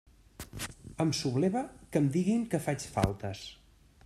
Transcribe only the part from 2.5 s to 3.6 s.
que faig faltes.